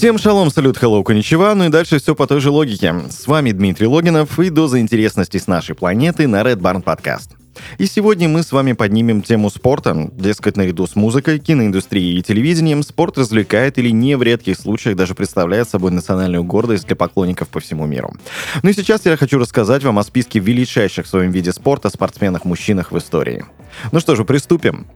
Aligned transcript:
Всем 0.00 0.16
шалом, 0.16 0.50
салют, 0.50 0.78
hello, 0.78 1.04
коничева, 1.04 1.52
ну 1.54 1.66
и 1.66 1.68
дальше 1.68 1.98
все 1.98 2.14
по 2.14 2.26
той 2.26 2.40
же 2.40 2.50
логике. 2.50 2.94
С 3.10 3.26
вами 3.26 3.52
Дмитрий 3.52 3.86
Логинов 3.86 4.38
и 4.40 4.48
доза 4.48 4.80
интересностей 4.80 5.38
с 5.38 5.46
нашей 5.46 5.74
планеты 5.74 6.26
на 6.26 6.40
Red 6.40 6.56
Barn 6.56 6.82
Podcast. 6.82 7.36
И 7.76 7.84
сегодня 7.84 8.26
мы 8.26 8.42
с 8.42 8.50
вами 8.50 8.72
поднимем 8.72 9.20
тему 9.20 9.50
спорта. 9.50 10.08
Дескать, 10.12 10.56
наряду 10.56 10.86
с 10.86 10.96
музыкой, 10.96 11.38
киноиндустрией 11.38 12.18
и 12.18 12.22
телевидением, 12.22 12.82
спорт 12.82 13.18
развлекает 13.18 13.76
или 13.76 13.90
не 13.90 14.16
в 14.16 14.22
редких 14.22 14.56
случаях 14.56 14.96
даже 14.96 15.14
представляет 15.14 15.68
собой 15.68 15.90
национальную 15.90 16.44
гордость 16.44 16.86
для 16.86 16.96
поклонников 16.96 17.48
по 17.48 17.60
всему 17.60 17.84
миру. 17.84 18.14
Ну 18.62 18.70
и 18.70 18.72
сейчас 18.72 19.04
я 19.04 19.18
хочу 19.18 19.38
рассказать 19.38 19.84
вам 19.84 19.98
о 19.98 20.02
списке 20.02 20.38
величайших 20.38 21.04
в 21.04 21.10
своем 21.10 21.30
виде 21.30 21.52
спорта 21.52 21.90
спортсменах-мужчинах 21.90 22.90
в 22.90 22.96
истории. 22.96 23.44
Ну 23.92 24.00
что 24.00 24.16
же, 24.16 24.24
приступим. 24.24 24.86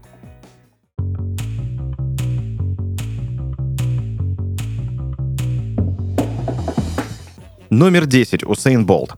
Номер 7.70 8.06
10. 8.06 8.44
Усейн 8.44 8.84
Болт. 8.86 9.14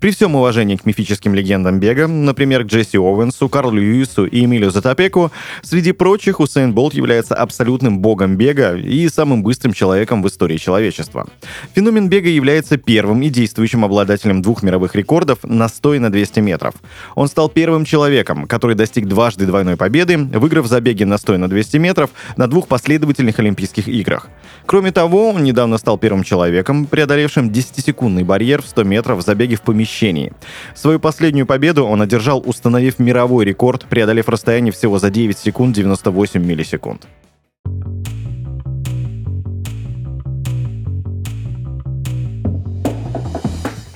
При 0.00 0.12
всем 0.12 0.34
уважении 0.34 0.76
к 0.76 0.86
мифическим 0.86 1.34
легендам 1.34 1.78
бега, 1.78 2.06
например, 2.06 2.64
к 2.64 2.68
Джесси 2.68 2.96
Оуэнсу, 2.96 3.50
Карлу 3.50 3.72
Льюису 3.72 4.24
и 4.24 4.46
Эмилию 4.46 4.70
Затопеку, 4.70 5.30
среди 5.60 5.92
прочих 5.92 6.40
Усейн 6.40 6.72
Болт 6.72 6.94
является 6.94 7.34
абсолютным 7.34 7.98
богом 7.98 8.36
бега 8.36 8.78
и 8.78 9.06
самым 9.10 9.42
быстрым 9.42 9.74
человеком 9.74 10.22
в 10.22 10.28
истории 10.28 10.56
человечества. 10.56 11.28
Феномен 11.74 12.08
бега 12.08 12.30
является 12.30 12.78
первым 12.78 13.20
и 13.20 13.28
действующим 13.28 13.84
обладателем 13.84 14.40
двух 14.40 14.62
мировых 14.62 14.94
рекордов 14.94 15.40
на 15.42 15.68
100 15.68 15.96
и 15.96 15.98
на 15.98 16.10
200 16.10 16.40
метров. 16.40 16.76
Он 17.14 17.28
стал 17.28 17.50
первым 17.50 17.84
человеком, 17.84 18.46
который 18.46 18.76
достиг 18.76 19.06
дважды 19.06 19.44
двойной 19.44 19.76
победы, 19.76 20.16
выиграв 20.16 20.66
забеги 20.66 21.04
на 21.04 21.18
100 21.18 21.34
и 21.34 21.36
на 21.36 21.50
200 21.50 21.76
метров 21.76 22.08
на 22.38 22.46
двух 22.46 22.68
последовательных 22.68 23.38
Олимпийских 23.38 23.86
играх. 23.86 24.28
Кроме 24.64 24.92
того, 24.92 25.28
он 25.28 25.42
недавно 25.42 25.76
стал 25.76 25.98
первым 25.98 26.24
человеком, 26.24 26.86
преодолевшим 26.86 27.50
10-секундный 27.50 28.24
барьер 28.24 28.62
в 28.62 28.66
100 28.66 28.84
метров 28.84 29.18
в 29.18 29.26
забеге 29.26 29.56
в 29.56 29.60
помещении 29.60 29.89
помещении. 29.90 30.32
Свою 30.74 31.00
последнюю 31.00 31.46
победу 31.46 31.84
он 31.84 32.02
одержал, 32.02 32.42
установив 32.44 32.98
мировой 32.98 33.44
рекорд, 33.44 33.86
преодолев 33.88 34.28
расстояние 34.28 34.72
всего 34.72 34.98
за 34.98 35.10
9 35.10 35.36
секунд 35.36 35.74
98 35.74 36.44
миллисекунд. 36.44 37.06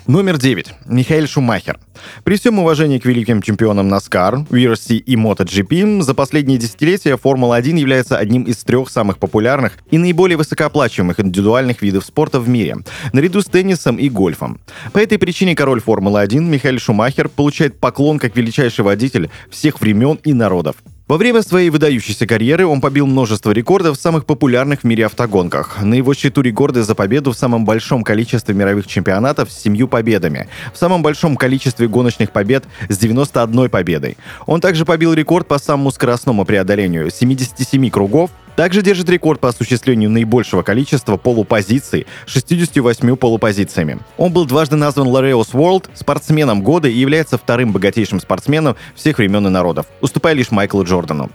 Номер 0.07 0.39
9. 0.39 0.75
Михаил 0.87 1.27
Шумахер. 1.27 1.79
При 2.25 2.37
всем 2.37 2.59
уважении 2.59 2.99
к 2.99 3.05
великим 3.05 3.43
чемпионам 3.43 3.93
NASCAR, 3.93 4.49
VRC 4.49 4.97
и 4.97 5.17
MotoGP, 5.17 6.03
за 6.03 6.15
последние 6.15 6.59
десятилетия 6.59 7.17
Формула-1 7.17 7.79
является 7.79 8.17
одним 8.17 8.45
из 8.45 8.59
трех 8.65 8.91
самых 8.91 9.19
популярных 9.19 9.79
и 9.91 9.99
наиболее 9.99 10.37
высокооплачиваемых 10.37 11.21
индивидуальных 11.21 11.83
видов 11.83 12.05
спорта 12.05 12.41
в 12.41 12.49
мире, 12.49 12.79
наряду 13.13 13.41
с 13.41 13.47
теннисом 13.47 13.97
и 13.97 14.09
гольфом. 14.09 14.61
По 14.93 14.99
этой 14.99 15.19
причине 15.19 15.55
король 15.55 15.81
Формулы-1 15.81 16.41
Михаил 16.41 16.79
Шумахер 16.79 17.29
получает 17.29 17.79
поклон 17.79 18.19
как 18.19 18.37
величайший 18.37 18.85
водитель 18.85 19.31
всех 19.51 19.81
времен 19.81 20.19
и 20.25 20.33
народов. 20.33 20.77
Во 21.07 21.19
время 21.19 21.43
своей 21.43 21.69
выдающейся 21.69 22.27
карьеры 22.27 22.65
он 22.67 22.81
побил 22.81 23.07
множество 23.07 23.51
рекордов 23.51 23.99
в 23.99 24.01
самых 24.01 24.25
популярных 24.25 24.81
в 24.81 24.85
мире 24.85 25.05
автогонках. 25.05 25.83
На 25.83 25.93
его 25.93 26.15
счету 26.15 26.41
рекорды 26.41 26.83
за 26.83 26.95
победу 26.95 27.33
в 27.33 27.37
самом 27.37 27.67
большом 27.67 28.03
количестве 28.03 28.55
мировых 28.55 28.87
чемпионатов 28.87 29.53
с 29.53 29.59
семью 29.61 29.87
победами, 29.87 30.49
в 30.73 30.79
самом 30.79 31.03
большом 31.03 31.37
количестве 31.37 31.89
гоночных 31.89 32.31
побед 32.31 32.65
с 32.89 32.97
91 32.97 33.69
победой. 33.69 34.17
Он 34.47 34.63
также 34.63 34.87
побил 34.87 35.13
рекорд 35.13 35.47
по 35.47 35.59
самому 35.59 35.91
скоростному 35.91 36.47
преодолению 36.47 37.11
77 37.11 37.91
кругов 37.91 38.31
также 38.57 38.83
держит 38.83 39.09
рекорд 39.09 39.41
по 39.41 39.49
осуществлению 39.49 40.11
наибольшего 40.11 40.63
количества 40.63 41.17
полупозиций 41.17 42.07
68 42.27 43.17
полупозициями. 43.17 43.99
Он 44.17 44.33
был 44.33 44.45
дважды 44.47 44.77
назван 44.77 45.09
Лореус 45.09 45.51
World 45.53 45.91
спортсменом 45.95 46.63
года 46.63 46.89
и 46.89 46.97
является 46.97 47.39
вторым 47.39 47.73
богатейшим 47.73 48.21
спортсменом 48.21 48.77
всех 48.95 49.19
времен 49.19 49.47
и 49.47 49.51
народов, 49.51 49.87
уступая 50.01 50.35
лишь 50.35 50.51
Майклу 50.51 50.85
Джордану. 50.85 51.31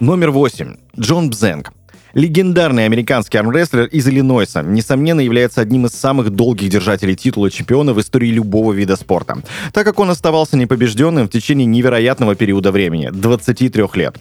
Номер 0.00 0.32
8. 0.32 0.76
Джон 0.98 1.30
Бзенг. 1.30 1.72
Легендарный 2.14 2.84
американский 2.84 3.38
армрестлер 3.38 3.86
из 3.86 4.06
Иллинойса, 4.06 4.62
несомненно, 4.62 5.20
является 5.20 5.62
одним 5.62 5.86
из 5.86 5.92
самых 5.92 6.28
долгих 6.28 6.68
держателей 6.68 7.16
титула 7.16 7.50
чемпиона 7.50 7.94
в 7.94 8.00
истории 8.00 8.28
любого 8.28 8.74
вида 8.74 8.96
спорта, 8.96 9.38
так 9.72 9.86
как 9.86 9.98
он 9.98 10.10
оставался 10.10 10.58
непобежденным 10.58 11.26
в 11.26 11.30
течение 11.30 11.64
невероятного 11.64 12.34
периода 12.34 12.70
времени— 12.70 13.08
23 13.12 13.96
лет. 13.96 14.16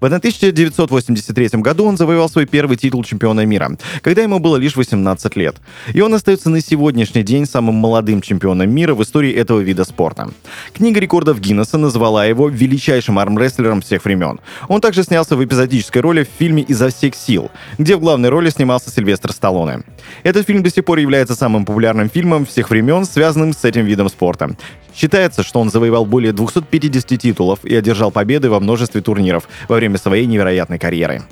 В 0.00 0.04
1983 0.04 1.62
году 1.62 1.84
он 1.84 1.96
завоевал 1.96 2.28
свой 2.28 2.46
первый 2.46 2.76
титул 2.76 3.04
чемпиона 3.04 3.46
мира, 3.46 3.76
когда 4.02 4.22
ему 4.22 4.40
было 4.40 4.56
лишь 4.56 4.74
18 4.74 5.36
лет. 5.36 5.56
И 5.94 6.00
он 6.00 6.14
остается 6.14 6.50
на 6.50 6.60
сегодняшний 6.60 7.22
день 7.22 7.46
самым 7.46 7.76
молодым 7.76 8.22
чемпионом 8.22 8.70
мира 8.70 8.94
в 8.94 9.02
истории 9.04 9.32
этого 9.32 9.60
вида 9.60 9.84
спорта. 9.84 10.30
Книга 10.72 10.98
рекордов 10.98 11.40
Гиннесса 11.40 11.78
назвала 11.78 12.24
его 12.24 12.48
величайшим 12.48 13.20
армрестлером 13.20 13.82
всех 13.82 14.04
времен. 14.04 14.40
Он 14.66 14.80
также 14.80 15.04
снялся 15.04 15.36
в 15.36 15.44
эпизодической 15.44 16.02
роли 16.02 16.24
в 16.24 16.28
фильме 16.38 16.64
«Изо 16.64 16.88
всех 16.88 17.14
сил», 17.14 17.35
«Сил», 17.36 17.50
где 17.78 17.96
в 17.96 18.00
главной 18.00 18.30
роли 18.30 18.50
снимался 18.50 18.90
Сильвестр 18.90 19.32
Сталлоне. 19.32 19.82
Этот 20.22 20.46
фильм 20.46 20.62
до 20.62 20.70
сих 20.70 20.84
пор 20.84 20.98
является 20.98 21.34
самым 21.34 21.64
популярным 21.64 22.08
фильмом 22.08 22.46
всех 22.46 22.70
времен, 22.70 23.04
связанным 23.04 23.52
с 23.52 23.64
этим 23.64 23.84
видом 23.84 24.08
спорта. 24.08 24.56
Считается, 24.94 25.42
что 25.42 25.60
он 25.60 25.70
завоевал 25.70 26.06
более 26.06 26.32
250 26.32 27.20
титулов 27.20 27.64
и 27.64 27.74
одержал 27.74 28.10
победы 28.10 28.48
во 28.48 28.60
множестве 28.60 29.02
турниров 29.02 29.48
во 29.68 29.76
время 29.76 29.98
своей 29.98 30.26
невероятной 30.26 30.78
карьеры. 30.78 31.22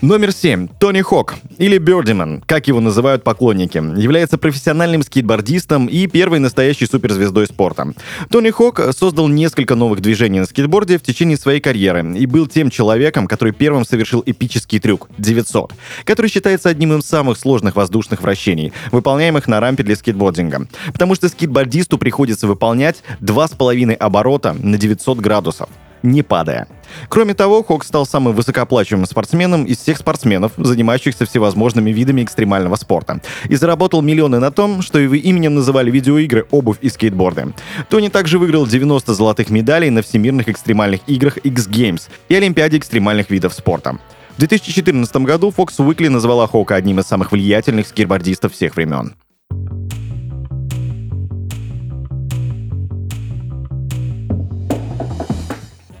Номер 0.00 0.30
7. 0.30 0.68
Тони 0.78 1.00
Хок, 1.00 1.34
или 1.58 1.76
Бёрдиман, 1.76 2.40
как 2.46 2.68
его 2.68 2.78
называют 2.78 3.24
поклонники, 3.24 3.78
является 4.00 4.38
профессиональным 4.38 5.02
скейтбордистом 5.02 5.86
и 5.86 6.06
первой 6.06 6.38
настоящей 6.38 6.86
суперзвездой 6.86 7.48
спорта. 7.48 7.94
Тони 8.30 8.50
Хок 8.50 8.80
создал 8.96 9.26
несколько 9.26 9.74
новых 9.74 10.00
движений 10.00 10.38
на 10.38 10.46
скейтборде 10.46 10.98
в 10.98 11.02
течение 11.02 11.36
своей 11.36 11.58
карьеры 11.60 12.16
и 12.16 12.26
был 12.26 12.46
тем 12.46 12.70
человеком, 12.70 13.26
который 13.26 13.52
первым 13.52 13.84
совершил 13.84 14.22
эпический 14.24 14.78
трюк— 14.78 15.08
900, 15.18 15.72
который 16.04 16.30
считается 16.30 16.68
одним 16.68 16.96
из 16.96 17.04
самых 17.04 17.36
сложных 17.36 17.74
воздушных 17.74 18.22
вращений, 18.22 18.72
выполняемых 18.92 19.48
на 19.48 19.58
рампе 19.58 19.82
для 19.82 19.96
скейтбординга, 19.96 20.68
потому 20.92 21.16
что 21.16 21.28
скейтбордисту 21.28 21.98
приходится 21.98 22.46
выполнять 22.46 23.02
2,5 23.20 23.94
оборота 23.94 24.52
на 24.52 24.78
900 24.78 25.18
градусов 25.18 25.68
не 26.02 26.22
падая. 26.22 26.66
Кроме 27.08 27.34
того, 27.34 27.62
Хок 27.62 27.84
стал 27.84 28.06
самым 28.06 28.34
высокооплачиваемым 28.34 29.06
спортсменом 29.06 29.64
из 29.64 29.78
всех 29.78 29.98
спортсменов, 29.98 30.52
занимающихся 30.56 31.26
всевозможными 31.26 31.90
видами 31.90 32.22
экстремального 32.22 32.76
спорта, 32.76 33.20
и 33.48 33.56
заработал 33.56 34.02
миллионы 34.02 34.38
на 34.38 34.50
том, 34.50 34.82
что 34.82 34.98
его 34.98 35.14
именем 35.14 35.54
называли 35.54 35.90
видеоигры, 35.90 36.46
обувь 36.50 36.78
и 36.80 36.88
скейтборды. 36.88 37.52
Тони 37.88 38.08
также 38.08 38.38
выиграл 38.38 38.66
90 38.66 39.14
золотых 39.14 39.50
медалей 39.50 39.90
на 39.90 40.02
всемирных 40.02 40.48
экстремальных 40.48 41.00
играх 41.06 41.36
X 41.38 41.68
Games 41.68 42.02
и 42.28 42.34
Олимпиаде 42.34 42.78
экстремальных 42.78 43.30
видов 43.30 43.54
спорта. 43.54 43.98
В 44.36 44.40
2014 44.40 45.16
году 45.16 45.52
Fox 45.56 45.78
Weekly 45.78 46.08
назвала 46.08 46.46
Хока 46.46 46.76
одним 46.76 47.00
из 47.00 47.06
самых 47.06 47.32
влиятельных 47.32 47.88
скейтбордистов 47.88 48.52
всех 48.52 48.76
времен. 48.76 49.14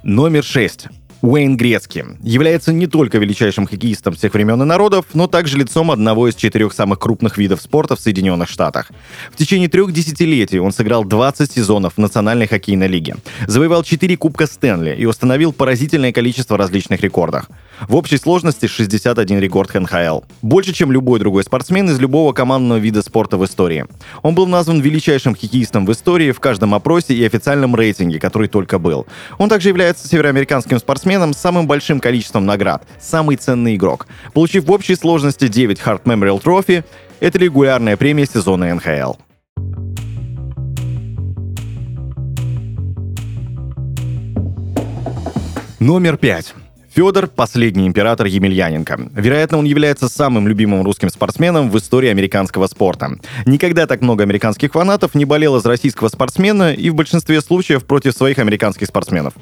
Номер 0.08 0.42
6. 0.42 0.88
Уэйн 1.20 1.56
Грецки 1.56 2.04
является 2.22 2.72
не 2.72 2.86
только 2.86 3.18
величайшим 3.18 3.66
хоккеистом 3.66 4.14
всех 4.14 4.34
времен 4.34 4.62
и 4.62 4.64
народов, 4.64 5.04
но 5.14 5.26
также 5.26 5.58
лицом 5.58 5.90
одного 5.90 6.28
из 6.28 6.36
четырех 6.36 6.72
самых 6.72 7.00
крупных 7.00 7.38
видов 7.38 7.60
спорта 7.60 7.96
в 7.96 8.00
Соединенных 8.00 8.48
Штатах. 8.48 8.92
В 9.32 9.36
течение 9.36 9.68
трех 9.68 9.92
десятилетий 9.92 10.60
он 10.60 10.70
сыграл 10.70 11.04
20 11.04 11.50
сезонов 11.50 11.94
в 11.94 11.98
Национальной 11.98 12.46
хоккейной 12.46 12.86
лиге, 12.86 13.16
завоевал 13.48 13.82
4 13.82 14.16
Кубка 14.16 14.46
Стэнли 14.46 14.94
и 14.94 15.06
установил 15.06 15.52
поразительное 15.52 16.12
количество 16.12 16.56
различных 16.56 17.00
рекордов. 17.00 17.46
В 17.88 17.96
общей 17.96 18.16
сложности 18.16 18.66
61 18.66 19.40
рекорд 19.40 19.74
НХЛ. 19.74 20.20
Больше, 20.42 20.72
чем 20.72 20.92
любой 20.92 21.18
другой 21.18 21.42
спортсмен 21.42 21.90
из 21.90 21.98
любого 21.98 22.32
командного 22.32 22.78
вида 22.78 23.02
спорта 23.02 23.36
в 23.36 23.44
истории. 23.44 23.86
Он 24.22 24.36
был 24.36 24.46
назван 24.46 24.80
величайшим 24.80 25.34
хоккеистом 25.34 25.84
в 25.84 25.90
истории 25.90 26.30
в 26.30 26.38
каждом 26.38 26.74
опросе 26.74 27.14
и 27.14 27.24
официальном 27.24 27.74
рейтинге, 27.74 28.20
который 28.20 28.46
только 28.46 28.78
был. 28.78 29.06
Он 29.38 29.48
также 29.48 29.68
является 29.68 30.06
североамериканским 30.06 30.78
спортсменом 30.78 31.07
с 31.08 31.38
самым 31.38 31.66
большим 31.66 32.00
количеством 32.00 32.44
наград, 32.44 32.86
самый 33.00 33.36
ценный 33.36 33.76
игрок, 33.76 34.06
получив 34.34 34.64
в 34.64 34.70
общей 34.70 34.94
сложности 34.94 35.48
9 35.48 35.78
Hart 35.78 36.02
Memorial 36.04 36.42
Trophy, 36.42 36.84
это 37.20 37.38
регулярная 37.38 37.96
премия 37.96 38.26
сезона 38.26 38.74
НХЛ. 38.74 39.14
Номер 45.80 46.18
пять. 46.18 46.54
Федор– 46.94 47.28
последний 47.36 47.86
император 47.86 48.26
Емельяненко. 48.26 49.10
Вероятно, 49.14 49.58
он 49.58 49.64
является 49.64 50.08
самым 50.08 50.48
любимым 50.48 50.82
русским 50.82 51.08
спортсменом 51.10 51.70
в 51.70 51.78
истории 51.78 52.08
американского 52.08 52.66
спорта. 52.66 53.18
Никогда 53.46 53.86
так 53.86 54.02
много 54.02 54.24
американских 54.24 54.72
фанатов 54.72 55.14
не 55.14 55.24
болело 55.24 55.60
за 55.60 55.68
российского 55.68 56.08
спортсмена 56.08 56.74
и 56.74 56.90
в 56.90 56.96
большинстве 56.96 57.40
случаев 57.40 57.84
против 57.84 58.14
своих 58.14 58.38
американских 58.40 58.88
спортсменов. 58.88 59.34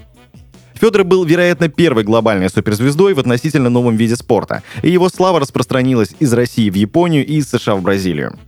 Федор 0.81 1.05
был, 1.05 1.25
вероятно, 1.25 1.69
первой 1.69 2.05
глобальной 2.05 2.51
суперзвездой 2.51 3.15
в 3.15 3.19
относительно 3.19 3.71
новом 3.71 3.97
виде 3.97 4.17
спорта, 4.17 4.63
и 4.83 4.91
его 4.91 5.09
слава 5.09 5.41
распространилась 5.41 6.15
из 6.21 6.33
России 6.33 6.69
в 6.69 6.75
Японию 6.75 7.27
и 7.27 7.37
из 7.37 7.49
США 7.49 7.77
в 7.77 7.83
Бразилию. 7.83 8.39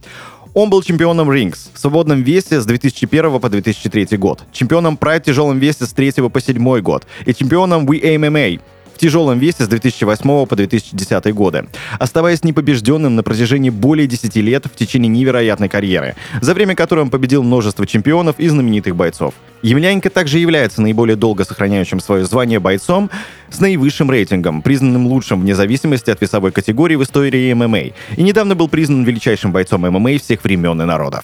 Он 0.54 0.70
был 0.70 0.82
чемпионом 0.82 1.32
Рингс 1.32 1.70
в 1.72 1.78
свободном 1.78 2.22
весе 2.22 2.60
с 2.60 2.66
2001 2.66 3.40
по 3.40 3.48
2003 3.48 4.16
год, 4.19 4.42
чемпионом 4.52 4.98
Pride 5.00 5.20
в 5.20 5.25
тяжелом 5.25 5.58
весе 5.58 5.86
с 5.86 5.92
3 5.92 6.28
по 6.28 6.40
7 6.40 6.80
год 6.80 7.06
и 7.26 7.34
чемпионом 7.34 7.86
WMMA 7.86 8.60
в 8.99 9.00
тяжелом 9.00 9.39
весе 9.39 9.62
с 9.62 9.69
2008 9.69 10.47
по 10.47 10.56
2010 10.56 11.33
годы, 11.33 11.69
оставаясь 12.00 12.43
непобежденным 12.43 13.15
на 13.15 13.23
протяжении 13.23 13.71
более 13.71 14.09
10 14.09 14.35
лет 14.37 14.67
в 14.67 14.75
течение 14.75 15.09
невероятной 15.09 15.69
карьеры, 15.69 16.17
за 16.41 16.53
время 16.53 16.75
которой 16.75 17.00
он 17.03 17.11
победил 17.11 17.45
множество 17.45 17.87
чемпионов 17.87 18.41
и 18.41 18.49
знаменитых 18.49 18.97
бойцов. 18.97 19.35
Емельяненко 19.62 20.11
также 20.11 20.41
является 20.41 20.83
наиболее 20.83 21.15
долго 21.15 21.45
сохраняющим 21.45 22.00
свое 22.00 22.25
звание 22.25 22.59
бойцом 22.59 23.09
с 23.50 23.61
наивысшим 23.61 24.11
рейтингом, 24.11 24.62
признанным 24.62 25.06
лучшим 25.06 25.43
вне 25.43 25.55
зависимости 25.55 26.11
от 26.11 26.21
весовой 26.21 26.50
категории 26.50 26.97
в 26.97 27.05
истории 27.05 27.53
ММА, 27.53 27.79
и 28.17 28.23
недавно 28.23 28.56
был 28.56 28.67
признан 28.67 29.05
величайшим 29.05 29.53
бойцом 29.53 29.83
ММА 29.83 30.19
всех 30.19 30.43
времен 30.43 30.83
и 30.83 30.85
народов. 30.85 31.23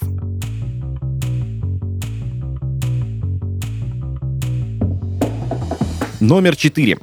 Номер 6.21 6.55
4. 6.55 6.97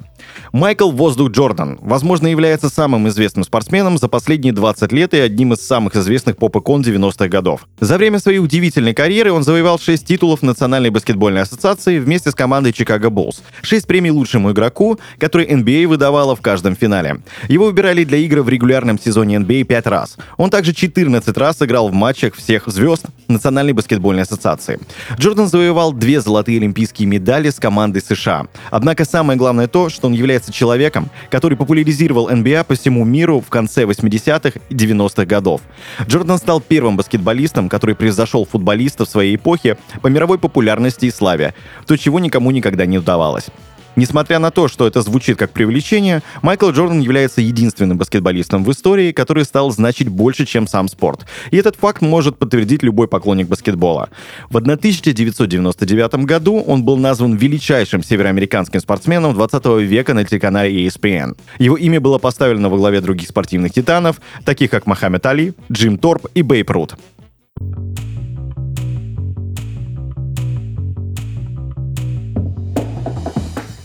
Майкл 0.53 0.91
Воздух 0.91 1.31
Джордан, 1.31 1.79
возможно, 1.81 2.27
является 2.27 2.69
самым 2.69 3.09
известным 3.09 3.43
спортсменом 3.43 3.97
за 3.97 4.09
последние 4.09 4.53
20 4.53 4.93
лет 4.93 5.15
и 5.15 5.19
одним 5.19 5.55
из 5.55 5.67
самых 5.67 5.97
известных 5.97 6.37
поп-икон 6.37 6.83
90-х 6.83 7.29
годов. 7.29 7.67
За 7.81 7.97
время 7.97 8.19
своей 8.19 8.39
удивительной 8.39 8.93
карьеры 8.93 9.33
он 9.33 9.45
завоевал 9.45 9.79
6 9.79 10.07
титулов 10.07 10.43
Национальной 10.43 10.91
баскетбольной 10.91 11.41
ассоциации 11.41 11.99
вместе 11.99 12.31
с 12.31 12.35
командой 12.35 12.75
Чикаго 12.75 13.09
Буллс, 13.09 13.43
6 13.63 13.87
премий 13.87 14.11
лучшему 14.11 14.53
игроку, 14.53 15.01
которые 15.19 15.49
NBA 15.49 15.87
выдавала 15.87 16.37
в 16.37 16.43
каждом 16.43 16.77
финале. 16.77 17.23
Его 17.49 17.65
выбирали 17.65 18.05
для 18.05 18.19
игры 18.19 18.43
в 18.43 18.51
регулярном 18.51 19.01
сезоне 19.01 19.37
NBA 19.37 19.65
5 19.65 19.87
раз. 19.87 20.19
Он 20.37 20.51
также 20.51 20.75
14 20.75 21.35
раз 21.39 21.63
играл 21.63 21.89
в 21.89 21.95
матчах 21.95 22.35
всех 22.35 22.67
звезд 22.67 23.07
Национальной 23.33 23.73
баскетбольной 23.73 24.23
ассоциации. 24.23 24.79
Джордан 25.19 25.49
завоевал 25.49 25.93
две 25.93 26.21
золотые 26.21 26.59
олимпийские 26.59 27.09
медали 27.09 27.51
с 27.51 27.57
командой 27.57 28.01
США. 28.01 28.47
Однако 28.71 29.05
самое 29.05 29.39
главное 29.39 29.67
то, 29.67 29.89
что 29.89 30.07
он 30.07 30.13
является 30.13 30.53
человеком, 30.53 31.11
который 31.31 31.57
популяризировал 31.57 32.31
NBA 32.31 32.65
по 32.65 32.75
всему 32.75 33.05
миру 33.05 33.41
в 33.41 33.49
конце 33.49 33.85
80-х 33.85 34.61
и 34.69 34.75
90-х 34.75 35.25
годов. 35.25 35.61
Джордан 36.07 36.39
стал 36.39 36.61
первым 36.61 36.97
баскетболистом, 36.97 37.69
который 37.69 37.95
превзошел 37.95 38.45
футболиста 38.45 39.05
в 39.05 39.09
своей 39.09 39.37
эпохе 39.37 39.77
по 40.01 40.09
мировой 40.09 40.39
популярности 40.39 41.07
и 41.07 41.11
славе, 41.11 41.55
то, 41.87 41.97
чего 41.97 42.19
никому 42.19 42.51
никогда 42.51 42.87
не 42.87 42.99
удавалось. 42.99 43.47
Несмотря 43.97 44.39
на 44.39 44.51
то, 44.51 44.69
что 44.69 44.87
это 44.87 45.03
звучит 45.03 45.37
как 45.37 45.51
привлечение, 45.51 46.23
Майкл 46.41 46.71
Джордан 46.71 47.01
является 47.01 47.41
единственным 47.41 47.99
баскетболистом 47.99 48.65
в 48.65 48.73
истории, 48.73 49.13
который 49.13 49.45
стал 49.45 49.71
значить 49.71 50.09
больше, 50.09 50.47
чем 50.47 50.67
сам 50.67 50.89
спорт. 50.89 51.27
И 51.51 51.57
этот 51.57 51.77
факт 51.77 52.01
может 52.01 52.39
подтвердить 52.39 52.83
любой 52.83 53.09
поклонник 53.09 53.49
баскетбола. 53.49 54.09
В 54.51 54.57
1999 54.57 56.15
году 56.25 56.61
он 56.61 56.85
был 56.85 56.97
назван 56.97 57.37
величайшим 57.37 58.03
североамериканским 58.03 58.81
спортсменом 58.81 59.35
20 59.35 59.67
века 59.83 60.15
на 60.15 60.25
телеканале 60.25 60.87
ESPN. 60.87 61.37
Его 61.59 61.77
имя 61.77 62.01
было 62.01 62.19
поставлено 62.19 62.71
во 62.71 62.77
главе 62.77 63.01
других 63.01 63.29
спортивных 63.29 63.73
титанов, 63.73 64.21
таких 64.45 64.71
как 64.71 64.87
Мохаммед 64.87 65.25
Али, 65.27 65.55
Джим 65.71 65.99
Торп 65.99 66.29
и 66.35 66.43
Бейп 66.43 66.71
Рут. 66.71 66.95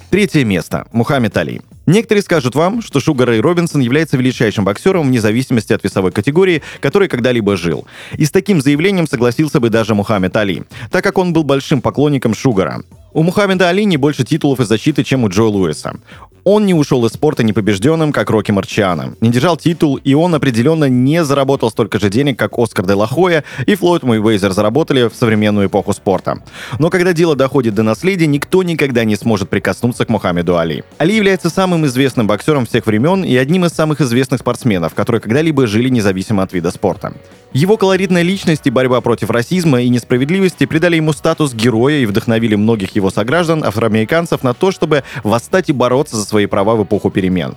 Третье 0.10 0.46
место. 0.46 0.88
Мухаммед 0.94 1.36
Али. 1.36 1.62
Некоторые 1.86 2.22
скажут 2.22 2.56
вам, 2.56 2.82
что 2.82 3.02
Шугар 3.02 3.28
Рэй 3.28 3.42
Робинсон 3.42 3.82
является 3.82 4.16
величайшим 4.16 4.64
боксером 4.64 5.08
вне 5.08 5.20
зависимости 5.20 5.74
от 5.74 5.84
весовой 5.84 6.12
категории, 6.12 6.62
который 6.80 7.10
когда-либо 7.10 7.58
жил. 7.58 7.86
И 8.14 8.24
с 8.24 8.32
таким 8.32 8.62
заявлением 8.62 9.08
согласился 9.08 9.60
бы 9.60 9.70
даже 9.70 9.96
Мухаммед 9.96 10.36
Али, 10.38 10.64
так 10.92 11.04
как 11.04 11.18
он 11.18 11.34
был 11.34 11.44
большим 11.44 11.82
поклонником 11.82 12.34
Шугара. 12.34 12.84
У 13.18 13.24
Мухаммеда 13.24 13.68
Али 13.70 13.84
не 13.86 13.98
больше 13.98 14.24
титулов 14.24 14.60
и 14.60 14.64
защиты, 14.64 15.04
чем 15.04 15.24
у 15.24 15.30
Джо 15.30 15.46
Луиса. 15.46 15.96
Он 16.44 16.68
не 16.68 16.76
ушел 16.76 17.04
из 17.08 17.14
спорта 17.14 17.42
непобежденным, 17.42 18.12
как 18.12 18.30
Рокки 18.30 18.52
Марчиано. 18.52 19.16
Не 19.22 19.32
держал 19.32 19.58
титул, 19.58 19.96
и 19.96 20.14
он 20.14 20.36
определенно 20.36 20.86
не 20.86 21.26
заработал 21.26 21.72
столько 21.72 22.00
же 22.00 22.12
денег, 22.12 22.38
как 22.38 22.60
Оскар 22.60 22.86
де 22.86 22.94
Лахоя 22.94 23.44
и 23.66 23.74
Флойд 23.74 24.04
Мейвейзер 24.04 24.52
заработали 24.52 25.10
в 25.10 25.16
современную 25.16 25.66
эпоху 25.66 25.94
спорта. 25.94 26.44
Но 26.78 26.92
когда 26.92 27.12
дело 27.12 27.36
доходит 27.36 27.74
до 27.74 27.82
наследия, 27.82 28.28
никто 28.28 28.62
никогда 28.62 29.04
не 29.04 29.16
сможет 29.16 29.50
прикоснуться 29.50 30.06
к 30.06 30.10
Мухаммеду 30.10 30.56
Али. 30.56 30.84
Али 31.00 31.16
является 31.16 31.50
самым 31.50 31.88
известным 31.88 32.28
боксером 32.28 32.68
всех 32.68 32.86
времен 32.86 33.24
и 33.24 33.36
одним 33.36 33.66
из 33.66 33.72
самых 33.72 34.00
известных 34.00 34.42
спортсменов, 34.42 34.94
которые 34.94 35.22
когда-либо 35.22 35.66
жили 35.66 35.90
независимо 35.90 36.44
от 36.44 36.54
вида 36.54 36.70
спорта. 36.70 37.14
Его 37.54 37.78
колоритная 37.78 38.22
личность 38.22 38.68
и 38.68 38.70
борьба 38.70 39.02
против 39.02 39.32
расизма 39.32 39.82
и 39.82 39.90
несправедливости 39.90 40.66
придали 40.66 40.98
ему 40.98 41.14
статус 41.14 41.54
героя 41.54 41.98
и 42.00 42.06
вдохновили 42.06 42.56
многих 42.56 42.96
его 42.96 43.07
сограждан, 43.10 43.64
афроамериканцев, 43.64 44.44
на 44.44 44.54
то, 44.54 44.72
чтобы 44.72 45.04
восстать 45.24 45.70
и 45.70 45.74
бороться 45.74 46.16
за 46.16 46.26
свои 46.26 46.46
права 46.46 46.76
в 46.76 46.84
эпоху 46.84 47.10
перемен. 47.10 47.56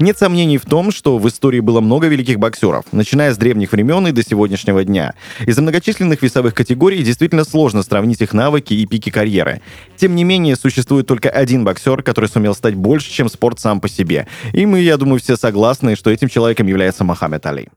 Нет 0.00 0.18
сомнений 0.18 0.58
в 0.58 0.64
том, 0.64 0.90
что 0.90 1.18
в 1.18 1.28
истории 1.28 1.60
было 1.60 1.80
много 1.80 2.06
великих 2.06 2.38
боксеров, 2.38 2.84
начиная 2.92 3.32
с 3.32 3.36
древних 3.36 3.72
времен 3.72 4.06
и 4.06 4.12
до 4.12 4.22
сегодняшнего 4.24 4.84
дня. 4.84 5.14
Из-за 5.46 5.62
многочисленных 5.62 6.22
весовых 6.22 6.54
категорий 6.54 7.02
действительно 7.02 7.44
сложно 7.44 7.82
сравнить 7.82 8.20
их 8.20 8.32
навыки 8.32 8.74
и 8.74 8.86
пики 8.86 9.10
карьеры. 9.10 9.60
Тем 9.96 10.14
не 10.14 10.24
менее, 10.24 10.56
существует 10.56 11.06
только 11.06 11.28
один 11.28 11.64
боксер, 11.64 12.02
который 12.02 12.28
сумел 12.28 12.54
стать 12.54 12.74
больше, 12.74 13.10
чем 13.10 13.28
спорт 13.28 13.60
сам 13.60 13.80
по 13.80 13.88
себе. 13.88 14.26
И 14.52 14.66
мы, 14.66 14.80
я 14.80 14.96
думаю, 14.96 15.20
все 15.20 15.36
согласны, 15.36 15.96
что 15.96 16.10
этим 16.10 16.28
человеком 16.28 16.66
является 16.66 17.04
Мохаммед 17.04 17.44
Али. 17.46 17.68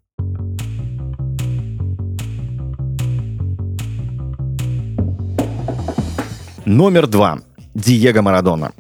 Номер 6.65 7.06
два. 7.06 7.39
Диего 7.75 8.21
Марадона. 8.21 8.71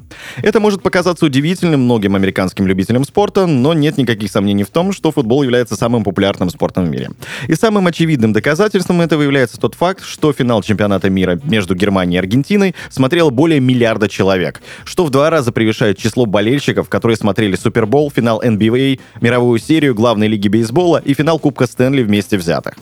Это 0.41 0.59
может 0.61 0.81
показаться 0.81 1.25
удивительным 1.25 1.81
многим 1.81 2.15
американским 2.15 2.65
любителям 2.65 3.03
спорта, 3.03 3.45
но 3.45 3.73
нет 3.73 3.97
никаких 3.97 4.31
сомнений 4.31 4.63
в 4.63 4.69
том, 4.69 4.93
что 4.93 5.11
футбол 5.11 5.43
является 5.43 5.75
самым 5.75 6.03
популярным 6.05 6.49
спортом 6.49 6.85
в 6.85 6.89
мире. 6.89 7.09
И 7.47 7.55
самым 7.55 7.85
очевидным 7.87 8.31
доказательством 8.31 9.01
этого 9.01 9.21
является 9.21 9.59
тот 9.59 9.75
факт, 9.75 10.01
что 10.03 10.31
финал 10.31 10.63
чемпионата 10.63 11.09
мира 11.09 11.39
между 11.43 11.75
Германией 11.75 12.15
и 12.15 12.19
Аргентиной 12.19 12.73
смотрел 12.89 13.31
более 13.31 13.59
миллиарда 13.59 14.07
человек, 14.07 14.61
что 14.85 15.05
в 15.05 15.09
два 15.09 15.29
раза 15.29 15.51
превышает 15.51 15.97
число 15.97 16.25
болельщиков, 16.25 16.87
которые 16.87 17.17
смотрели 17.17 17.57
Супербол, 17.57 18.09
финал 18.09 18.41
NBA, 18.41 19.01
мировую 19.19 19.59
серию 19.59 19.93
главной 19.93 20.29
лиги 20.29 20.47
бейсбола 20.47 21.01
и 21.03 21.13
финал 21.13 21.37
Кубка 21.37 21.67
Стэнли 21.67 22.01
вместе 22.01 22.37
взятых. 22.37 22.75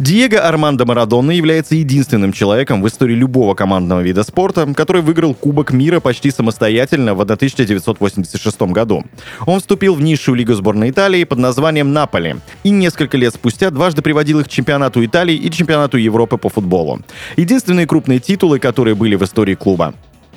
Диего 0.00 0.38
Армандо 0.38 0.86
Марадона 0.86 1.30
является 1.30 1.74
единственным 1.74 2.32
человеком 2.32 2.80
в 2.80 2.88
истории 2.88 3.14
любого 3.14 3.54
командного 3.54 4.00
вида 4.00 4.22
спорта, 4.22 4.66
который 4.74 5.02
выиграл 5.02 5.34
Кубок 5.34 5.74
мира 5.74 6.00
почти 6.00 6.30
самостоятельно 6.30 7.14
в 7.14 7.20
1986 7.20 8.62
году. 8.72 9.04
Он 9.44 9.60
вступил 9.60 9.94
в 9.94 10.00
низшую 10.00 10.36
лигу 10.36 10.54
сборной 10.54 10.88
Италии 10.88 11.24
под 11.24 11.36
названием 11.36 11.92
«Наполи» 11.92 12.36
и 12.64 12.70
несколько 12.70 13.18
лет 13.18 13.34
спустя 13.34 13.68
дважды 13.68 14.00
приводил 14.00 14.40
их 14.40 14.46
к 14.46 14.50
чемпионату 14.50 15.04
Италии 15.04 15.36
и 15.36 15.50
чемпионату 15.50 15.98
Европы 15.98 16.38
по 16.38 16.48
футболу. 16.48 17.02
Единственные 17.36 17.86
крупные 17.86 18.20
титулы, 18.20 18.58
которые 18.58 18.94
были 18.94 19.16
в 19.16 19.24
истории 19.24 19.54
клуба. 19.54 19.92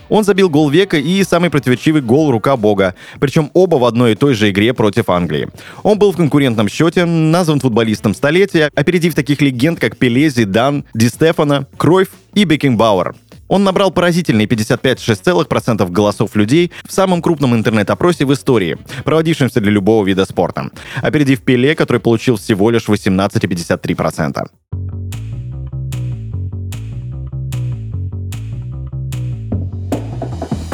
Он 0.10 0.24
забил 0.24 0.50
гол 0.50 0.70
века 0.70 0.98
и 0.98 1.24
самый 1.24 1.50
противоречивый 1.50 2.02
гол 2.02 2.32
«Рука 2.32 2.58
Бога», 2.58 2.96
причем 3.20 3.50
оба 3.54 3.76
в 3.76 3.86
одной 3.86 4.14
и 4.14 4.16
той 4.16 4.34
же 4.34 4.50
игре 4.50 4.74
против 4.74 5.10
Англии. 5.10 5.50
Он 5.84 5.98
был 5.98 6.12
в 6.12 6.18
конкурентном 6.18 6.70
счете, 6.70 7.06
назван 7.06 7.60
футболистом 7.60 8.14
столетия, 8.14 8.70
опередив 8.76 9.16
таких 9.16 9.42
легенд, 9.42 9.80
как 9.80 9.98
Пеле, 9.98 10.30
Зидан, 10.30 10.86
Ди 10.94 11.10
Стефано, 11.10 11.68
Кройф 11.78 12.10
и 12.34 12.44
Бекингбауэр. 12.44 13.16
Он 13.48 13.64
набрал 13.64 13.92
поразительные 13.92 14.48
55,6% 14.48 15.88
голосов 15.92 16.36
людей 16.36 16.72
в 16.84 16.92
самом 16.92 17.22
крупном 17.22 17.54
интернет-опросе 17.54 18.26
в 18.26 18.34
истории, 18.34 18.78
проводившемся 19.04 19.62
для 19.62 19.72
любого 19.72 20.06
вида 20.06 20.26
спорта, 20.26 20.72
опередив 21.02 21.42
Пеле, 21.42 21.76
который 21.76 22.00
получил 22.00 22.38
всего 22.38 22.72
лишь 22.72 22.88
18,53%. 22.88 24.48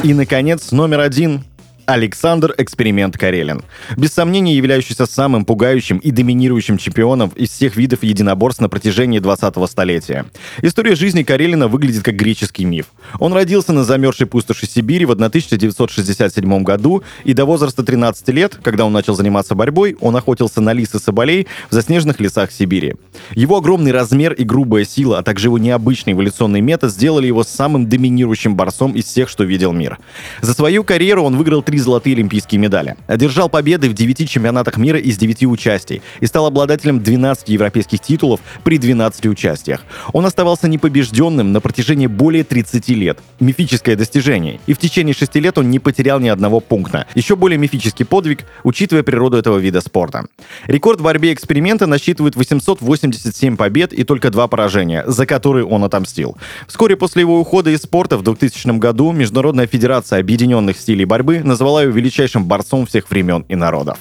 И, 0.02 0.14
наконец, 0.14 0.72
номер 0.72 1.00
один 1.00 1.44
Александр 1.90 2.54
Эксперимент 2.56 3.18
Карелин. 3.18 3.64
Без 3.96 4.12
сомнения 4.12 4.54
являющийся 4.54 5.06
самым 5.06 5.44
пугающим 5.44 5.98
и 5.98 6.12
доминирующим 6.12 6.78
чемпионом 6.78 7.30
из 7.34 7.50
всех 7.50 7.74
видов 7.74 8.04
единоборств 8.04 8.60
на 8.60 8.68
протяжении 8.68 9.20
20-го 9.20 9.66
столетия. 9.66 10.26
История 10.62 10.94
жизни 10.94 11.24
Карелина 11.24 11.66
выглядит 11.66 12.04
как 12.04 12.14
греческий 12.14 12.64
миф. 12.64 12.86
Он 13.18 13.32
родился 13.32 13.72
на 13.72 13.82
замерзшей 13.82 14.28
пустоши 14.28 14.66
Сибири 14.66 15.04
в 15.04 15.10
1967 15.10 16.62
году, 16.62 17.02
и 17.24 17.34
до 17.34 17.44
возраста 17.44 17.82
13 17.82 18.28
лет, 18.28 18.56
когда 18.62 18.84
он 18.84 18.92
начал 18.92 19.16
заниматься 19.16 19.56
борьбой, 19.56 19.96
он 20.00 20.14
охотился 20.14 20.60
на 20.60 20.72
лис 20.72 20.94
и 20.94 21.00
соболей 21.00 21.48
в 21.70 21.74
заснеженных 21.74 22.20
лесах 22.20 22.52
Сибири. 22.52 22.94
Его 23.34 23.56
огромный 23.56 23.90
размер 23.90 24.32
и 24.34 24.44
грубая 24.44 24.84
сила, 24.84 25.18
а 25.18 25.22
также 25.24 25.48
его 25.48 25.58
необычный 25.58 26.12
эволюционный 26.12 26.60
метод 26.60 26.92
сделали 26.92 27.26
его 27.26 27.42
самым 27.42 27.88
доминирующим 27.88 28.54
борцом 28.54 28.92
из 28.92 29.06
всех, 29.06 29.28
что 29.28 29.42
видел 29.42 29.72
мир. 29.72 29.98
За 30.40 30.54
свою 30.54 30.84
карьеру 30.84 31.24
он 31.24 31.36
выиграл 31.36 31.62
три 31.62 31.79
золотые 31.80 32.14
олимпийские 32.14 32.58
медали, 32.58 32.96
одержал 33.06 33.48
победы 33.48 33.88
в 33.88 33.94
9 33.94 34.28
чемпионатах 34.28 34.76
мира 34.76 34.98
из 34.98 35.18
9 35.18 35.44
участий 35.44 36.02
и 36.20 36.26
стал 36.26 36.46
обладателем 36.46 37.02
12 37.02 37.48
европейских 37.48 38.00
титулов 38.00 38.40
при 38.64 38.78
12 38.78 39.26
участиях. 39.26 39.82
Он 40.12 40.26
оставался 40.26 40.68
непобежденным 40.68 41.52
на 41.52 41.60
протяжении 41.60 42.06
более 42.06 42.44
30 42.44 42.88
лет. 42.90 43.18
Мифическое 43.40 43.96
достижение. 43.96 44.60
И 44.66 44.74
в 44.74 44.78
течение 44.78 45.14
6 45.14 45.34
лет 45.36 45.58
он 45.58 45.70
не 45.70 45.78
потерял 45.78 46.20
ни 46.20 46.28
одного 46.28 46.60
пункта. 46.60 47.06
Еще 47.14 47.36
более 47.36 47.58
мифический 47.58 48.04
подвиг, 48.04 48.44
учитывая 48.64 49.02
природу 49.02 49.36
этого 49.36 49.58
вида 49.58 49.80
спорта. 49.80 50.26
Рекорд 50.66 51.00
в 51.00 51.04
борьбе 51.04 51.32
эксперимента 51.32 51.86
насчитывает 51.86 52.36
887 52.36 53.56
побед 53.56 53.92
и 53.92 54.04
только 54.04 54.30
два 54.30 54.48
поражения, 54.48 55.04
за 55.06 55.26
которые 55.26 55.64
он 55.64 55.84
отомстил. 55.84 56.36
Вскоре 56.66 56.96
после 56.96 57.22
его 57.22 57.40
ухода 57.40 57.70
из 57.70 57.82
спорта 57.82 58.16
в 58.16 58.22
2000 58.22 58.78
году 58.78 59.12
Международная 59.12 59.66
федерация 59.66 60.20
объединенных 60.20 60.76
стилей 60.76 61.04
борьбы 61.04 61.40
назвала 61.44 61.69
его 61.78 61.92
величайшим 61.92 62.44
борцом 62.44 62.86
всех 62.86 63.10
времен 63.10 63.44
и 63.48 63.54
народов. 63.54 63.98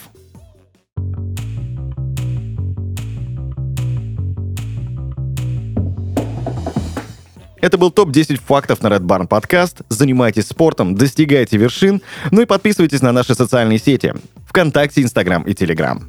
Это 7.61 7.77
был 7.77 7.91
топ-10 7.91 8.39
фактов 8.45 8.81
на 8.81 8.87
Red 8.87 9.01
Barn 9.01 9.27
подкаст. 9.27 9.81
Занимайтесь 9.89 10.47
спортом, 10.47 10.95
достигайте 10.95 11.57
вершин, 11.57 12.01
ну 12.31 12.41
и 12.41 12.45
подписывайтесь 12.45 13.01
на 13.01 13.11
наши 13.11 13.35
социальные 13.35 13.79
сети 13.79 14.13
ВКонтакте, 14.47 15.01
Инстаграм 15.01 15.43
и 15.43 15.53
Телеграм. 15.53 16.07